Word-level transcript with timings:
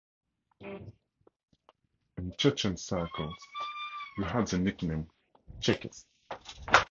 In 2.17 2.33
Chechen 2.39 2.75
circles 2.75 3.35
he 4.17 4.23
had 4.23 4.47
the 4.47 4.57
nickname 4.57 5.07
"Chekist". 5.59 6.05